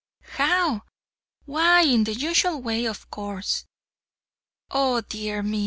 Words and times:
"How! 0.37 0.81
why 1.45 1.83
in 1.83 2.05
the 2.05 2.15
usual 2.15 2.59
way, 2.59 2.85
of 2.85 3.11
course!" 3.11 3.65
"Oh, 4.71 5.01
dear 5.01 5.43
me! 5.43 5.59